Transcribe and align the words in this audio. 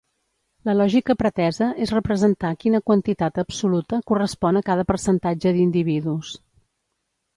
La 0.69 0.73
lògica 0.77 1.15
pretesa 1.21 1.67
és 1.85 1.93
representar 1.97 2.51
quina 2.65 2.81
quantitat 2.89 3.37
absoluta 3.43 4.01
correspon 4.13 4.59
a 4.63 4.65
cada 4.71 4.87
percentatge 4.93 5.53
d'individus. 5.59 6.33